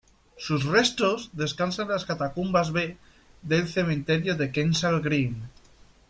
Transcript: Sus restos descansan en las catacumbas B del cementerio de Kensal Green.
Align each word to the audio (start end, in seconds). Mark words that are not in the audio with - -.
Sus 0.35 0.65
restos 0.65 1.29
descansan 1.33 1.85
en 1.85 1.91
las 1.91 2.05
catacumbas 2.05 2.71
B 2.71 2.97
del 3.43 3.67
cementerio 3.67 4.33
de 4.35 4.51
Kensal 4.51 4.99
Green. 4.99 5.43